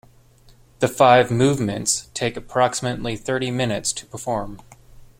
[0.79, 4.59] The five movements take approximately thirty minutes to perform.